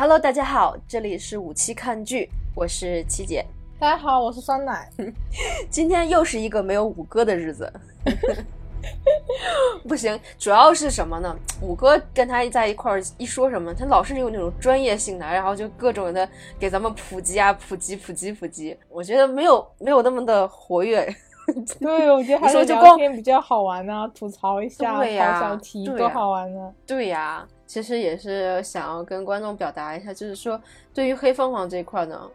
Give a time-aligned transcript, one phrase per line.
[0.00, 3.44] Hello，大家好，这里是五七看剧，我是七姐。
[3.80, 4.88] 大家好，我是酸奶。
[5.68, 7.68] 今天又是一个没有五哥的日子。
[9.88, 11.36] 不行，主要是什么呢？
[11.60, 16.28] 五哥跟他在一块儿一说什么，他老是有那种专业性的，然后就各种的
[16.60, 18.78] 给咱们普及啊，普及普及普及。
[18.88, 21.12] 我觉得没有没有那么的活跃。
[21.80, 26.72] 对，我觉得还是聊天比较好玩呢，吐槽一下，对呀，小题多好玩呢。
[26.86, 30.60] 对呀，其实也是想要跟观众表达一下，就是说
[30.92, 32.28] 对于黑凤凰这块呢。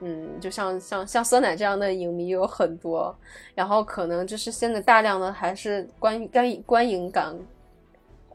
[0.00, 3.12] 嗯，就像像像酸奶这样的影迷有很多，
[3.52, 7.36] 然后可能就是现在大量的还是观观观影感，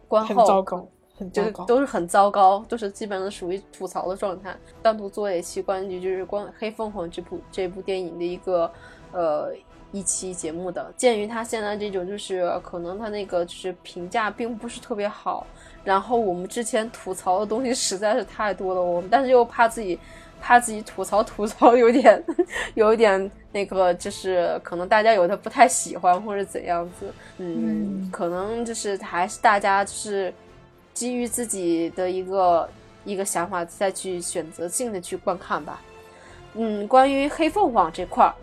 [0.09, 4.53] 观后很糟糕，很糟糕，都是很糟糕，都是基本上属于吐槽的状态。
[4.81, 8.69] 单独做一期关于就是关黑凤凰这部这部电影的一个
[9.13, 9.53] 呃
[9.93, 10.93] 一期节目的。
[10.97, 15.47] 鉴于他现在这种就是可能他那个就是评价并不是特别好，
[15.85, 19.97] 然后我们之前吐槽的东西实在是太多了，我们但是又怕自己。
[20.45, 22.21] 怕自己吐槽吐槽有点，
[22.73, 30.33] 有一点那个，就是可能大家有的不太喜欢或者怎样子，嗯，可能就是还是大家就是
[30.93, 32.69] 基于自己的一个
[33.05, 35.81] 一个想法再去选择性的去观看吧。
[36.55, 38.35] 嗯，关于黑凤凰这块儿，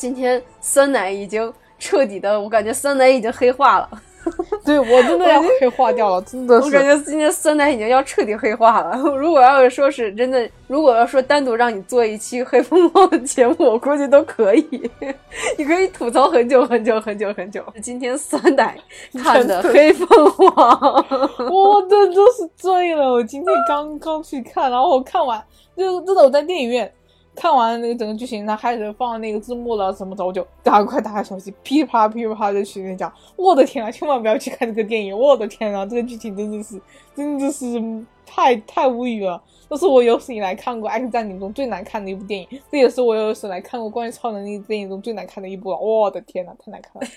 [0.00, 3.86] 今天酸奶已经彻底的，我感觉酸奶已经黑化了。
[4.64, 6.64] 对我真的要黑化掉了，真的是。
[6.64, 8.96] 我感觉今天酸奶已经要彻底黑化了。
[9.16, 14.90] 如果要是说是真的，如果要说单独让你做一期黑凤凰的节目，我估计都可以。
[15.58, 17.62] 你可以吐槽很久很久很久很久。
[17.82, 18.78] 今天酸奶
[19.22, 21.04] 看的黑凤凰，
[21.50, 23.12] 我真的是醉了。
[23.12, 25.42] 我今天刚刚去看，然后我看完，
[25.76, 26.90] 就真的我在电影院。
[27.34, 36.80] 看完那个整个剧情，他开始放那个字幕了，什么着就赶快打开手机，噼里啪啦噼里啪啦在群里讲，我的天啊，千万不要去看这个电影，我的天啊，这个剧情真的是
[37.14, 37.80] 真的是
[38.26, 47.08] 太太无语了，这是我有史以来看过《X 战警》中最难看的一部电影，这也是我有史以来看过关于超能力电影中最难看的一部了，我的天呐，太难看了，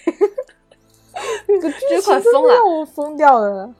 [1.47, 3.73] 这个剧情真的让我疯掉了。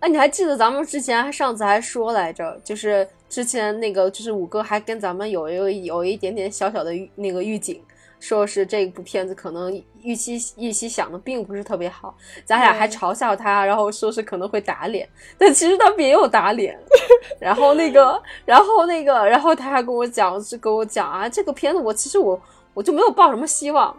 [0.00, 7.82] 哎，你还记得咱们之前还上次还说来着，就是之前那个就是五哥还跟咱们有有有一点点小小的那个预警，
[8.20, 12.14] 说是这部片子可能预期预期想的并不是特别好，
[12.44, 16.78] 咱俩还嘲笑他，然后说是可能会打脸，但其实他没有打脸。
[17.40, 22.40] 然后那个，然后那个，然后他还跟我讲，是跟我讲啊，这个片子我其实我
[22.72, 23.96] 我就没有抱什么希望。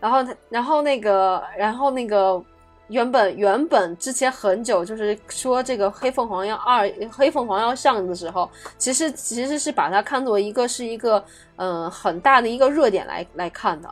[0.00, 2.42] 然后他，然后那个，然后那个。
[2.92, 11.24] 原本原本之前很久就是说这个黑凤凰要二黑凤凰要上的时候，其实其实是把它看作一个是一个
[11.56, 13.88] 嗯很大的一个热点来来看的，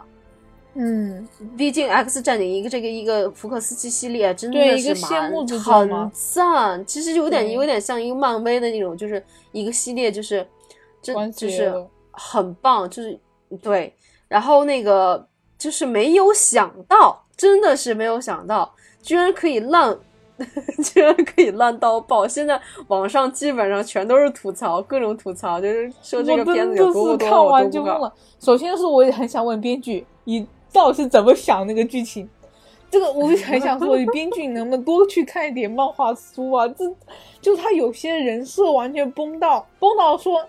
[0.74, 10.46] 嗯，毕竟 X 战警一个这个一个福克斯七系列真的是蛮很赞，其实有点有点像一个漫威的那种，就是一个系列，就是
[11.00, 11.72] 这就是
[12.10, 13.18] 很棒，就是
[13.62, 13.94] 对，
[14.28, 15.26] 然后那个
[15.58, 18.72] 就是没有想到，真的是没有想到。
[19.02, 19.96] 居然可以烂，
[20.84, 22.26] 居然可以烂到爆！
[22.26, 28.12] 现在网上基本上全都是吐槽，各种吐槽，就是说这个片子有多多看完就忘了。
[28.38, 32.28] 首先是我也很想问编剧，你到底是怎么想那个剧情？
[32.90, 36.66] 这个我很想说，编剧能不能多去看一点漫画书啊？
[36.68, 36.84] 这
[37.40, 40.44] 就他有些人设完全崩到崩到说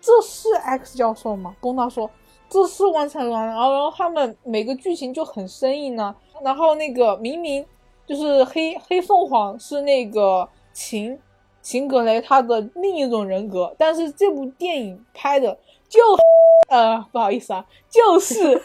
[0.00, 1.54] 这是 X 教授吗？
[1.60, 2.08] 崩到说
[2.54, 6.14] 这是完成了，然后然后他们每个剧情就很生硬呢。
[6.44, 7.66] 然后那个明明。
[8.06, 11.18] 就是黑黑凤凰是那个秦
[11.62, 15.98] 秦格雷他的另一种人格，但是这部电影拍的就
[16.68, 18.60] 呃不好意思啊，就是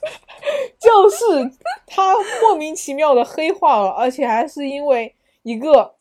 [0.78, 1.50] 就是
[1.86, 5.94] 他莫名其妙的黑化了，而且还是因为一个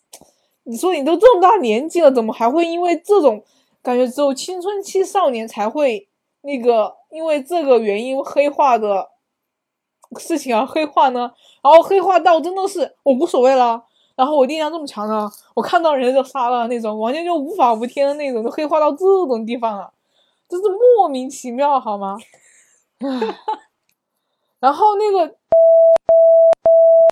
[0.64, 3.42] 你说你都这么大年纪了，怎么还会因为这种
[3.82, 6.09] 感觉只有青春期少年才会
[6.42, 9.10] 那个因为这个原因黑化的？
[10.18, 11.32] 事情而黑化呢，
[11.62, 13.80] 然后黑化到真的是我无所谓了，
[14.16, 18.98] 然后我力量这么强呢，我看到人就杀了那种，完全就无法无天的那种，都黑化到这
[19.28, 19.94] 种地方了，
[20.50, 20.66] 真是
[20.98, 22.18] 莫名其妙好吗？
[24.60, 25.36] 然后那个，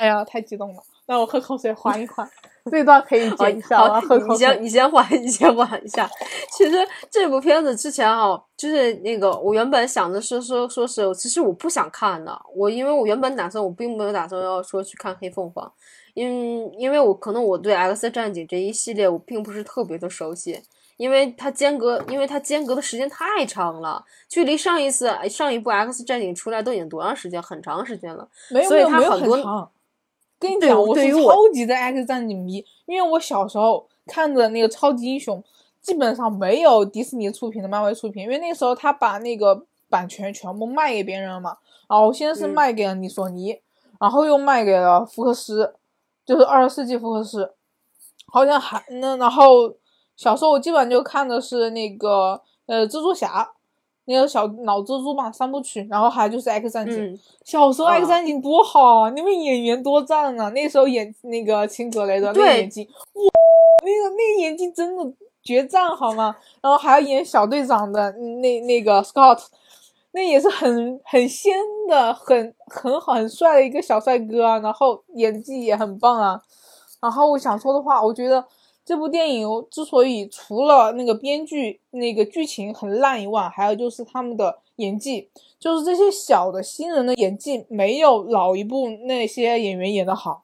[0.01, 2.27] 哎呀，太激动了，那我喝口水缓一缓。
[2.71, 6.09] 这段可以剪一下好，你先你先缓，你先缓一下。
[6.51, 6.75] 其实
[7.09, 12.39] 这部片子之前哈，就是那个我原本想的是说说是，其实我不想看的。
[12.55, 15.71] 我因为我原本打算，我并没有打算要说去看黑凤凰，
[16.13, 20.61] 因因为我可能我对 X 战警这一系列我并不是特别的熟悉，
[20.95, 27.41] 因为它间隔，因为它间隔的时间太长了，距离上一次上一部 X 战警出来都已经多长时间？
[27.41, 29.69] 很长时间了，没有所以它很多。
[30.39, 35.43] 跟你讲，我是超级的 X 战警迷，因为我小时候看的那个超级英雄，
[35.81, 41.57] 基本上没有迪士尼出品的漫威出品，因为那时候他把那个版权全部卖给别人了嘛。
[41.89, 43.57] 然后先是嗯卖给了你索尼，
[43.99, 45.73] 然后又卖给了福克斯，
[46.25, 47.53] 就是二十世纪福克斯，
[48.25, 49.73] 好像还那然后
[50.17, 53.49] 小时候我基本上就看的是那个呃蜘蛛侠，
[54.03, 57.13] 那个小老蜘蛛嘛三部曲，然后还就是 X 战警。
[57.13, 60.49] 嗯，小时候啊 X 战警多好啊，那边演员多赞啊！
[60.49, 63.21] 那时候演那个辛格雷的那个对演技，哇，
[63.85, 65.03] 那个那个眼睛真的
[65.47, 66.35] 决战好吗？
[66.61, 69.39] 然后还要演小队长的那那个 Scott，
[70.11, 71.53] 那也是很很仙
[71.87, 76.41] 的，很很好很帅的一个小帅哥啊，然后演技也很棒啊。
[77.01, 78.43] 然后我想说的话，我觉得
[78.83, 85.29] 这部电影之所以除了那个编剧那个剧情很烂以外，还有就是他们的演技，
[85.59, 90.43] 就是这些小的新人的演技没有老一部那些演员演的好，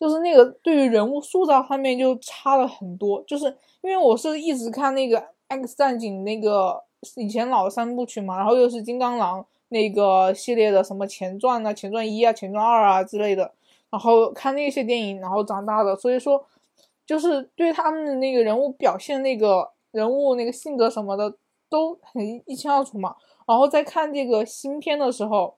[0.00, 3.22] 就是那个对于人物塑造方面就差了很多。
[3.26, 6.82] 就是因为我是一直看那个 X 战警那个
[7.16, 13.52] 以前老三部曲嘛，然后又是金刚狼那个系列的什么前传啊、前传一啊、前传二啊之类的，
[13.90, 16.44] 然后看那些电影，然后长大的，所以说
[17.06, 21.34] 就是对他们的那个人物表现、那个人物那个性格什么的
[21.68, 23.14] 都很一清二楚嘛。
[23.46, 25.56] 然后在看这个新片的时候，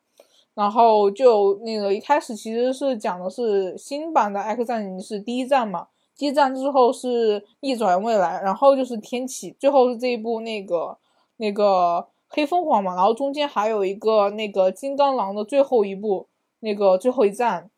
[0.55, 10.99] 然后就那个一开始其实是讲的是新版的 X 战警是第一站嘛，第一站之后是逆转未来，然后就是天启，最后是这一部那个
[11.39, 16.29] 那个黑凤凰嘛，然后中间还有一个那个金刚狼的最后一部
[16.61, 17.71] 那个最后一战，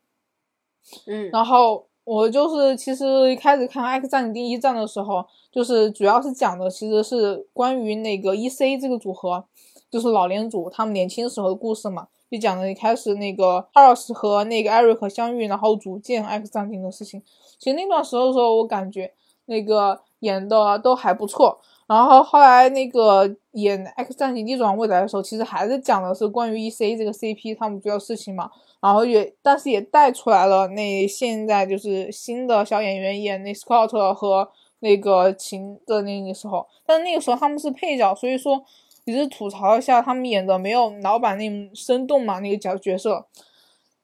[1.07, 9.45] 嗯，然后我就是其实一开始看《X 战警》第一战的时候，就是主要是讲的其实是关于那个 E.C 这个组合，
[9.89, 17.21] 就是老连组他们年轻时候的故事嘛，就讲的一开始那个 Charles 和那个 Eric 相遇，然后组建 X 战警的事情。
[17.59, 19.13] 其实那段时候的时候，我感觉
[19.45, 21.59] 那个演的都还不错。
[21.87, 28.49] 然后后来那个演《X 战警：逆转未来》的时候，其实还是讲的是关于 E.C 这个 CP 他们主要事情嘛。
[28.81, 34.49] 然后也，但是也带出来了那现在就是新的小演员演那 Scott 和
[34.79, 38.63] 那个琴的那个时候，但那个时候他们是配角，所以说
[39.05, 43.27] 只是吐槽一下他们演的没有老版那么生动嘛那个角角色。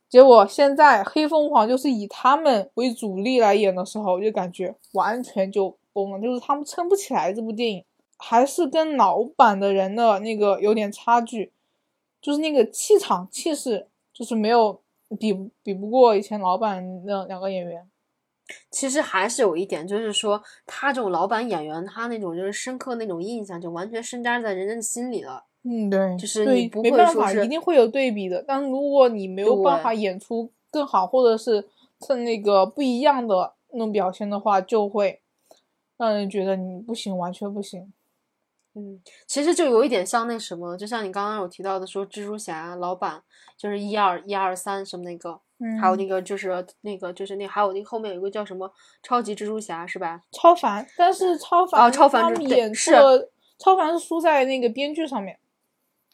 [0.07, 7.83] 结果现在黑凤凰就是以他们为主力来演的时候，就感觉完全就崩了，就是他们撑不起来这部电影，
[8.17, 11.51] 还是跟老版的人的那个有点差距，
[12.21, 13.87] 就是那个气场气势。
[14.13, 14.81] 就是没有
[15.17, 15.33] 比
[15.63, 17.89] 比不过以前老版那两个演员。
[18.69, 25.45] 其实还是有一点，就是说他这种老板演员，他那种就是深刻那种印象，就完全深扎在人的心里了。
[25.63, 28.43] 嗯，对，就是对你不会没办法，说是一定会有对比的。
[28.47, 31.67] 但如果你没有办法演出更好，或者是
[31.99, 35.21] 趁那个不一样的那种表现的话，就会
[35.97, 37.93] 让人觉得你不行，完全不行。
[38.73, 43.21] 嗯，其实就有一点像那什么，就像你刚刚有提到的说，蜘蛛侠老板
[43.55, 48.71] 就是一二一二三什么那个，嗯，还有那个就是那个就是那还有那个后面有一个叫什么
[49.03, 50.19] 超级蜘蛛侠是吧？
[50.31, 52.91] 超凡，但是超凡哦超凡是他们演是
[53.57, 55.37] 超凡是输在那个编剧上面。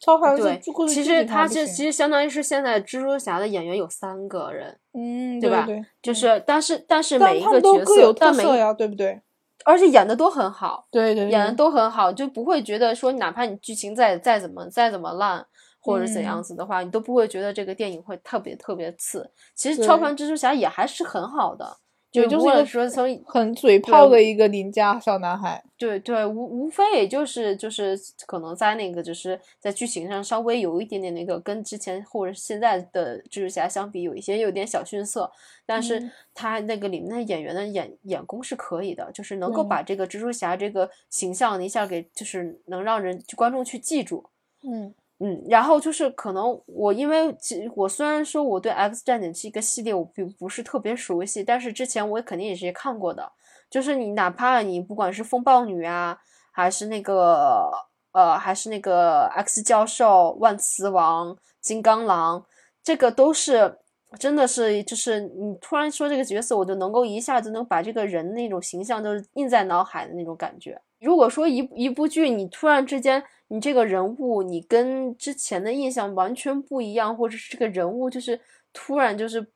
[0.00, 9.20] 超凡是其实他这其实相当于是现在蜘蛛侠的演员有三个人，嗯，对吧对，就是但是但是每一个角们都各有色，但每特色呀，对不对？
[9.64, 10.86] 而且演的都很好。
[10.88, 15.44] 对对，演的都很好，就不会觉得说，哪怕你剧情再再怎么再怎么烂，
[15.88, 19.30] 或者怎样嗯子的话，你都不会觉得这个电影会特别特别次。
[19.54, 21.78] 其实超凡蜘蛛侠也还是很好的，
[22.12, 25.62] 对，就就是说从很嘴炮的一个邻家小男孩。
[25.76, 35.30] 对对无无非也就是就是可能在那个就是在剧情上稍微有一点点那个跟之前或者现在的蜘蛛侠相比有一些有点小逊色，
[35.64, 44.24] 但是嗯他那个里面的演员的演演功是可以的，就是能够把这个蜘蛛侠这个形象一下给就是能让人观众去记住。
[44.64, 47.36] 嗯嗯，然后就是可能我因为
[47.74, 53.32] 我虽然说我对 X 战警这个系列我并不是特别熟悉，但是之前我肯定也是看过的。
[53.68, 56.16] 就是你哪怕你不管是风暴女啊，
[56.52, 57.68] 还是那个
[58.12, 62.46] 呃，还是那个 X 教授、万磁王、金刚狼，
[62.82, 63.76] 这个都是
[64.18, 70.80] 真的是就是你突然说这个角色，我就能够一下子能把这个人那种形象都印在脑海的那种感觉。
[71.00, 78.40] 如果说一一部剧你突然之间你这个人物你跟之前的印象完全不一样，或者是这个人物就是
[78.72, 79.46] 突然就是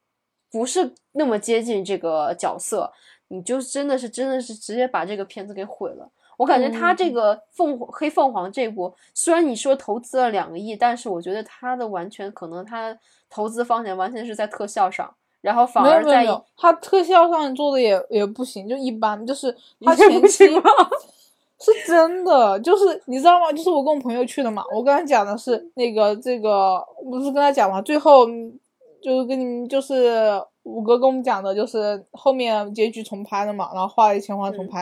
[0.50, 2.92] 不是那么接近这个角色，
[3.28, 6.10] 你就真的是真的是直接把这个片子给毁了。
[6.38, 20.48] 我感觉他这嗯个凤凰黑凤凰这部，虽然你说投资了两个亿，但是我觉得他的完全可能他投资方向完全是在特效上，然后反而在他特效上做的也也不行，就一般，就是他也前期
[21.64, 23.52] 是真的，就是你知道吗？
[23.52, 28.26] 就是我跟我朋友去的嘛，我刚才讲的是那个这个，不是跟他讲嘛，最后
[29.00, 34.80] 就是跟你们就是五哥跟我们讲的，就是后面结局重拍的嘛，然后花了一千万重拍，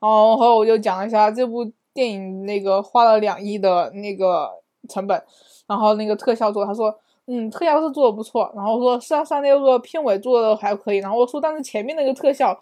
[0.00, 4.48] 然后后我就讲了一下这部电影那个花了两亿的那个
[4.88, 5.22] 成本，
[5.66, 12.58] 然后那个特效做，他说嗯特效是做的不错，然后我说上上那个片尾做的还可以，然后我说但是前面那个特效。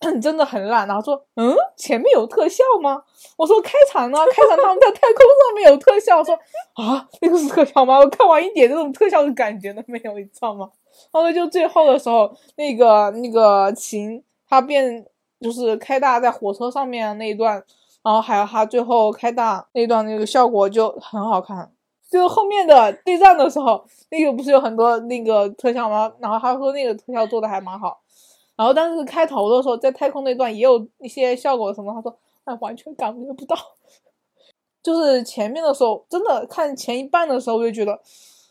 [0.22, 3.02] 真的很烂，然后说，嗯，前面有特效吗？
[3.36, 6.34] 我说开场呢，开场他们在太空上面有特效，说
[6.74, 7.98] 啊，那个是特效吗？
[7.98, 10.70] 我看完一点这种特效的感觉都没有，你知道吗？
[11.12, 15.04] 然后就最后的时候，那个那个琴他变
[15.40, 17.62] 就是开大在火车上面那一段，
[18.04, 21.72] 然后还有他最后开大那段那个效果就很好看，
[22.08, 26.12] 就是后面的对战的时候，那个不是有很多那个特效吗？
[26.20, 28.00] 然后他说那个特效做的还蛮好。
[28.58, 33.56] 然后，但是开头的时候，在太空那段也有一些效果什么，他说，哎，完全感觉不到。
[34.82, 37.96] 就是前面的时候，真的看前一半的时候，我就觉得，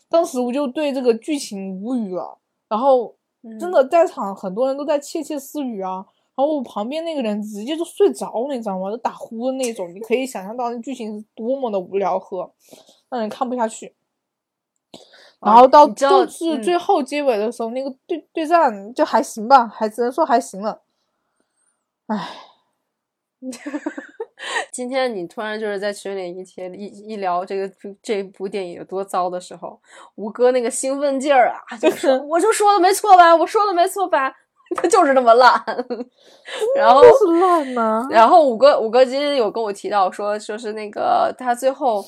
[0.08, 2.38] 当时我就对这个剧情无语了。
[2.70, 3.14] 然后，
[3.60, 6.04] 真的在场很多人都在窃窃私语啊。
[6.34, 8.90] 然后我旁边那个人直接就睡着了，你知道吗？
[8.90, 9.92] 就打呼的那种。
[9.92, 12.50] 你可以想象到那剧情是多么的无聊和
[13.10, 13.92] 让人看不下去。
[15.40, 20.82] 然后到就是最后结尾的时候，那个对对战就还行吧，还只能说还行了。
[22.08, 22.28] 唉，
[24.72, 27.70] 今天你突然就是在群里一提一一聊这个
[28.02, 29.80] 这部电影有多糟的时候，
[30.16, 34.34] 吴哥那个兴奋劲儿啊，就是 我就说的没错吧，我说的没错吧，
[34.74, 35.52] 他就是那么烂。
[36.74, 38.08] 然后是烂吗？
[38.10, 42.04] 然后五哥五哥今天有跟我提到说，说是那个他最后。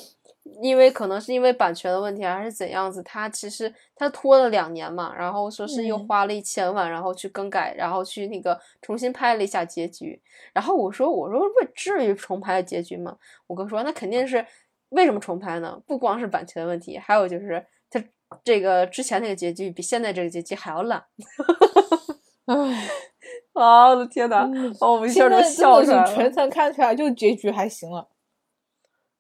[0.63, 10.21] 因为可能是因为版权的问题还是怎样子，他其实他拖了两年嘛，然后说是又花了一千万，然后去更改，然后去那个重新拍了一下结局。
[10.53, 13.17] 然后我说我说为至于重拍结局吗？
[13.47, 14.45] 我哥说那肯定是
[14.91, 15.81] 为什么重拍呢？
[15.87, 18.03] 不光是版权的问题，还有就是他
[18.45, 21.03] 这个之前那个结局比现在这个结局还要烂。
[22.47, 22.55] 唉，
[23.55, 24.47] 啊我的天呐，
[24.81, 26.15] 哦，我一下就笑出来了。
[26.15, 28.09] 全程看起来就结局还行了。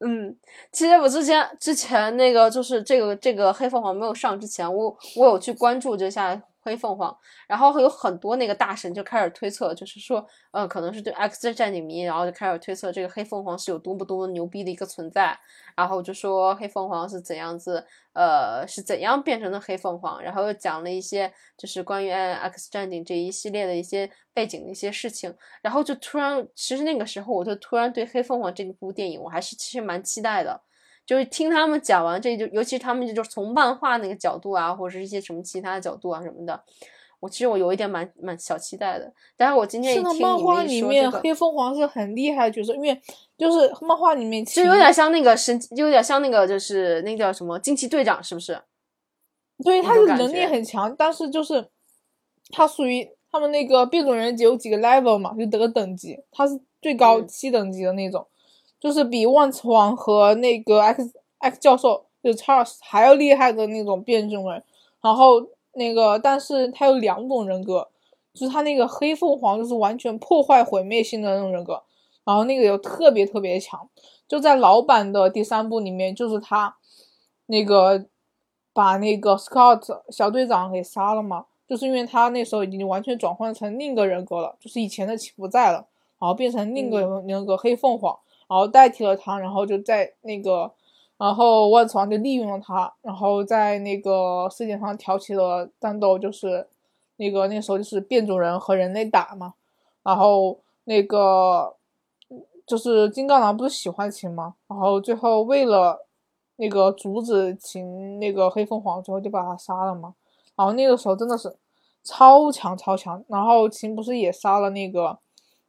[0.02, 0.34] 嗯，
[0.72, 6.42] 其实我之前之前那个就是这个这个黑凤凰没有上之前，我我有去关注这下。
[6.62, 7.16] 黑凤凰，
[7.48, 15.38] 然后有很多那个大神就开始推测，就是说，呃，可能是对 X 战警迷，然后就开始推测这个黑凤凰是有多么多么牛逼的一个存在，
[15.76, 30.60] 然后就说黑凤凰是怎样子，呃，是怎样变成的黑凤凰，然后又讲了一些就是关于 X 战警这一系列的一些背景的一些事情，然后就突然，其实那个时候我就突然对黑凤凰这部电影我还是其实蛮期待的。
[31.06, 36.62] 就是听他们讲完这就，尤其他们就是从漫画那个角度啊，或者是一些什么其他的角度啊什么的，
[37.18, 39.12] 我其实我有一点蛮蛮小期待的。
[39.36, 43.00] 但是我今天一听漫画里面黑凤凰是很厉害的角色，因为
[43.36, 48.62] 就是漫画里面其实有点像那个神，就有点像那个就是那叫什么惊奇队长，是不是？
[49.64, 51.68] 对，他的能力很强，但是就是
[52.52, 58.26] 他属于他们那个变种人有几个 level 嘛，就得个等级，他是最高七等级的那种。
[58.80, 64.64] 就是比万磁王和那个 X X 教授，就 Charles 还要厉害的那种变种人，
[65.02, 67.88] 然后那个，但是他有两种人格，
[68.32, 71.82] 就是他那个黑凤凰就是完全破坏毁灭性的那种人格，
[72.24, 73.88] 然后那个又特别特别强，
[74.26, 76.76] 就在老版的第三部里面，就是他
[77.46, 78.06] 那个
[78.72, 85.86] 把那个 Scott 小队长给杀了嘛，就是因为他那时候已经完全转换成另一个人格了，就是以前的不在了，
[86.18, 88.18] 然后变成另一个人格黑凤凰。
[88.50, 90.72] 然后代替了他，然后就在那个，
[91.16, 96.66] 然后万磁王就利用了他，然后在那个世界上挑起了战斗，就是
[97.14, 99.54] 那个那时候就是变种人和人类打嘛，
[100.02, 101.76] 然后那个
[102.66, 104.56] 就是金刚狼不是喜欢秦吗？
[104.66, 106.04] 然后最后为了
[106.56, 110.16] 那个阻止秦那个黑凤凰，最后就把他杀了嘛。
[110.56, 111.56] 然后那个时候真的是
[112.02, 115.16] 超强超强，然后秦不是也杀了那个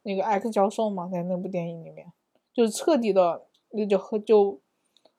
[0.02, 2.12] 那个 X 教授嘛，在那部电影里面。
[2.52, 4.58] 就是彻底的，那就就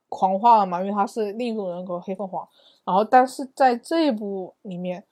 [0.10, 2.48] 狂化了嘛，因为他是另一种人格黑凤凰。
[2.86, 5.04] 然后，但是在这一部里面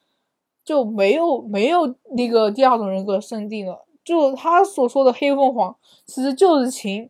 [0.64, 3.86] 就没有没有那个第二种人格设定了。
[4.04, 5.76] 就他所说的黑凤凰，
[6.06, 7.10] 其实就是秦，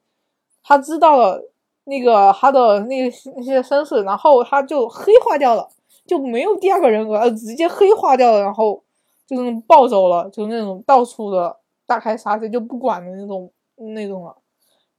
[0.62, 1.50] 他知道了
[1.86, 5.70] 那个他的那那些身世，然后他就黑化掉了，
[6.06, 8.84] 就没有第二个人格，呃，直接黑化掉了，然后
[9.25, 14.36] 就是暴走了，就那种到处的大开杀戒，就不管的那种那种了。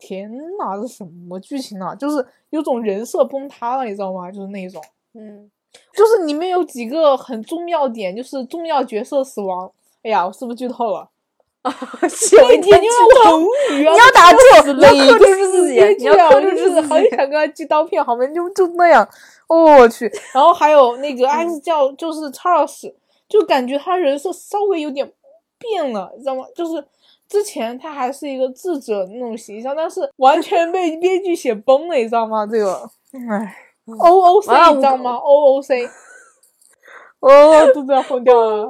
[0.02, 0.28] 天
[0.59, 1.94] 哪，这什么剧情啊？
[1.94, 4.28] 就是有种人设崩塌了，你知道吗？
[4.32, 4.82] 就是那种，
[5.14, 5.49] 嗯，
[5.94, 9.71] 就是里面有几个很重要点，就是重要角色死亡。
[10.02, 11.09] 哎呀，我是不是剧透了？
[11.62, 13.92] 有一天我很无语啊！
[13.92, 16.88] 你要打住，哪你要克制自己，你要克制就是自己。
[16.88, 18.26] 很想跟他寄刀片，好吗？
[18.26, 19.09] 就就那样，
[19.47, 20.11] 哦我去。
[20.35, 22.92] 然后还有那个 X 教，就是 Charles，，
[23.28, 25.09] 就感觉他人设稍微有点
[25.56, 26.44] 变了，你知道吗？
[26.56, 26.85] 就是
[27.33, 32.45] 之前他还是一个智者那种形象，但是完全被编剧写崩了，你知道吗？
[32.45, 32.91] 这个，
[33.31, 35.89] 唉，O O C 啊你知道吗？O O C，
[37.21, 38.69] 哦，肚子要疯掉了。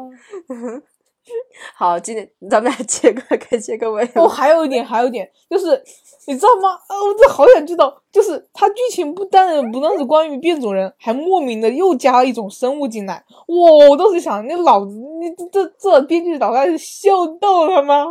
[1.74, 5.82] 好，今天咱们俩结个该结个尾哦，还有一点，还有一点，就是
[6.28, 6.70] 你知道吗？
[6.70, 13.24] 啊，我这好想知道，就是它剧情不但不但是关于变种人，还莫名的又加了一种生物进来。
[13.48, 18.06] 哇，我当时想，那老子，你这这这编剧脑袋是笑逗了吗？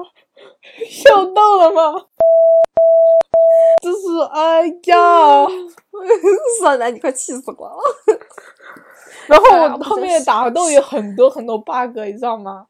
[0.90, 2.06] 笑到了吗？
[3.82, 3.98] 这是
[4.32, 5.48] 哎呀！
[6.62, 7.78] 算了，你快气死我了。
[9.28, 12.66] 然后我后面的打斗有很多很多 bug，你知道吗？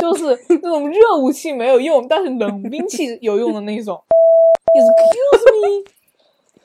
[0.00, 4.02] 就是那种热武器没有用，但是冷兵器有用的那种。
[4.72, 5.90] Excuse me，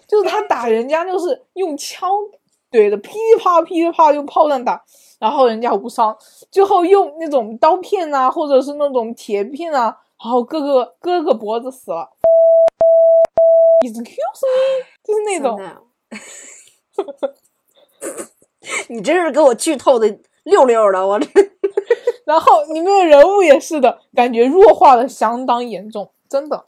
[0.07, 2.09] 就是他打人家就是用枪
[2.71, 4.81] 怼的噼里啪啦噼里啪啦用炮弹打，
[5.19, 6.15] 然后人家无伤，
[6.51, 12.09] 最后用那种刀片啊，或者是那种铁片啊，然后哥哥哥哥脖子死了。
[13.83, 14.05] Excuse me，
[15.03, 15.59] 就是那种。
[18.89, 21.27] 你真是给我剧透的溜溜的，我这。
[22.25, 26.65] 然后里面的人物也是的，感觉弱化的相当严重，真的。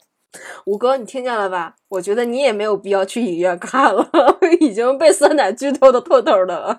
[0.66, 1.74] 五哥，你听见了吧？
[1.88, 4.08] 我觉得你也没有必要去影院看了，
[4.60, 6.78] 已经被酸奶剧透的透透的了。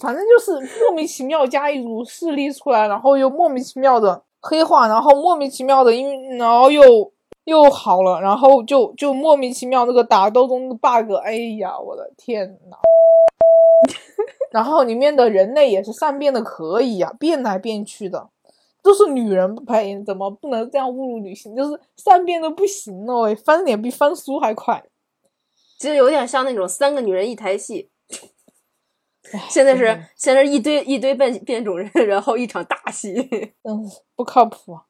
[0.00, 7.10] 反正就是莫名其妙加一组势力出来，然后又莫名其妙的黑化，然后莫名其妙的因为然后又
[7.44, 12.76] 又好了，然后就就莫名其妙那个打斗中的 bug，哎呀，我的天呐！
[14.50, 18.28] 然后里面的人类也是善变的可以呀、变来变去的，
[18.82, 21.56] 都是女人配，怎么不能这样侮辱女性？
[21.56, 24.84] 就是善变的不行了，翻脸比翻书还快。
[25.78, 27.90] 其实有点像那种三个女人一台戏。
[29.32, 29.84] 唉现在是
[30.16, 33.14] 现在是一堆一堆变变种人， 然后一场大戏。
[33.64, 33.84] 嗯，
[34.14, 34.82] 不靠谱啊。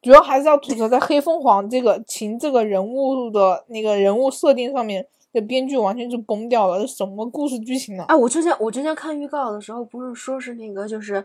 [0.00, 8.04] 主要还是要吐槽在黑凤凰这个秦这个人物的那个人物设定上面，这编剧完全就崩掉了，这什么故事剧情呢？
[8.08, 11.24] 哎，我之前我之前看预告的时候，不是说是那个就是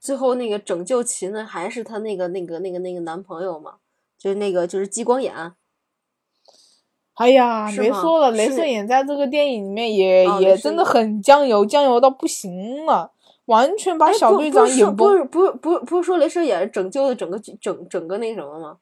[0.00, 3.74] 最后那个拯救秦的还是她那个那个那个那个男朋友嘛？
[4.18, 5.32] 就是那个就是激光眼。
[7.16, 13.10] 哎呀，别说了，是镭射眼在这个电影里面也、哦也真的很酱油，酱油到不行了，
[13.46, 15.08] 完全把小队长不是说演崩。
[15.08, 18.76] 不是不是不是不是说镭射眼拯救了整个整整个那什么吗？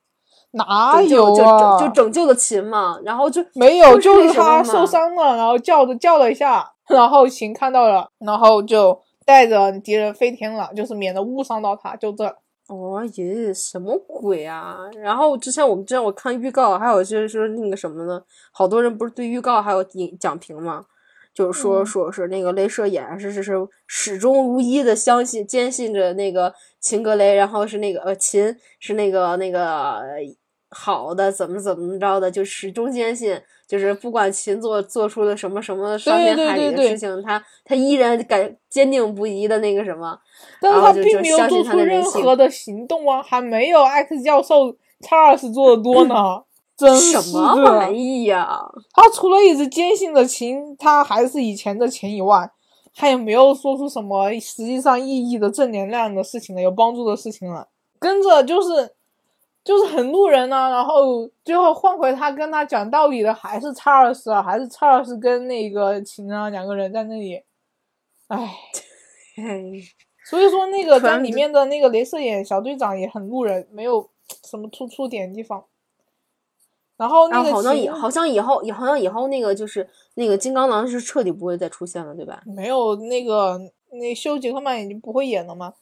[0.50, 1.78] 哪有啊？
[1.78, 12.36] 就就就拯救了秦嘛，然后就没有，就是他受伤了，然后叫着叫了一下，然后秦看到了，然后就带着敌人飞天了，就是免得误伤到他，就这。
[12.68, 14.78] 哦耶，什么鬼啊！
[14.96, 18.22] 然后之前我们之前我看预告，还有就是说那个什么呢？
[18.52, 20.86] 好多人不是对预告还有影讲评吗？
[21.34, 23.52] 就是说嗯说是那个镭射眼是是是
[23.86, 30.20] 始终如一的相信坚信着那个秦格雷，然后是那个呃秦是那个那个呃
[30.70, 40.18] 好的怎么怎么着的，就始终坚信，就是不管秦做做出了什么什么伤天害理的事情，他他依然敢坚定不移的那个什么。
[40.60, 46.14] 但是他并没有做出任何的行动啊，还没有 X 教授查尔斯做的多呢。
[46.76, 48.60] 真什是么玩意呀？
[48.94, 52.50] 他除了一直坚信着秦，他还是以前的秦以外，
[52.96, 57.68] 他也没有说出什么实际上意义的正能量的事情了，有帮助的事情了。
[58.00, 58.90] 跟着就是
[59.64, 67.42] 就是很路人呢、然后最后换回他跟他讲道理的还是查尔斯啊，还是查尔斯跟那个秦啊两个人在那里，
[68.28, 68.54] 唉。
[70.26, 74.08] 所以说，那个在里面的那个镭射眼小队长也很路人，没有
[74.44, 75.64] 什么突出点地方。
[76.96, 82.42] 然后那个好像以好像以后，好像以后那个就是那个金刚狼是彻底不会再出现了，对吧？
[82.46, 85.74] 没有那个那休·杰克曼已经不会演了嘛，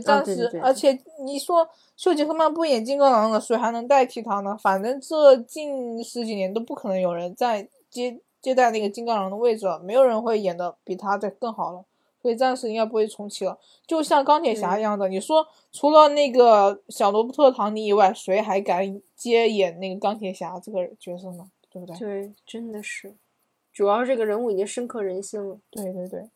[0.00, 4.56] 所以啊暂时，对对对而且你说休·杰克曼不演金刚狼了，谁还能代替他呢？
[4.60, 11.84] 反正这近十几年都不可能有人再接接待那个金刚狼的位置了，没有人会演的比他再更好了。
[12.22, 15.10] 所以暂时应该不会重启了，就像钢铁侠一样的。
[15.10, 21.46] 你说除了那个小罗伯特·唐尼以外，谁还敢接演那个钢铁侠这个角色呢？
[21.70, 21.94] 对不对？
[21.98, 23.14] 对，真的是，
[23.74, 25.58] 主要是这个人物已经深刻人心了。
[25.70, 26.26] 对对对，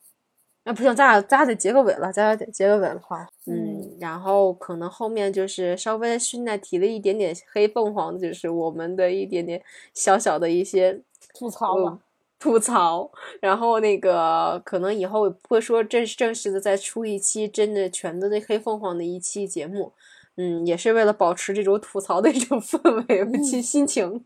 [0.69, 3.01] 啊，不行，咱俩咱俩得结个尾了，咱俩得结个尾了。
[3.03, 9.63] 好，嗯，然后可能后面就是稍微现在提了一点点黑凤凰的，就是我们的一点点
[9.95, 11.01] 小小的一些
[11.33, 12.01] 吐槽吧嗯。
[12.39, 19.93] 吐槽，然后那个可能以后会说正正式的再出一期真的全都那黑凤凰的一期节目，
[20.41, 24.23] 嗯，也是为了保持这种吐槽的一种氛围心心情，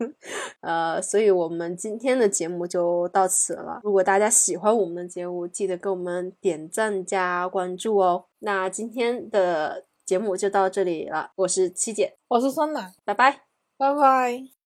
[0.61, 3.81] 呃，所以我们今天的节目就到此了。
[3.83, 8.25] 如果大家喜欢我们的节目，记得给我们点赞加关注哦。
[8.39, 13.41] 那今天的节目就到这里了，我是七姐，我是酸奶，拜拜，
[13.75, 14.62] 拜拜。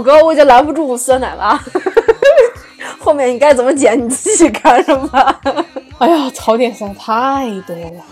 [0.00, 1.60] 五哥，我已经拦不住酸奶了，
[2.98, 5.38] 后面你该怎么剪你自己看着吧。
[5.98, 8.02] 哎呀，槽点实在太多了。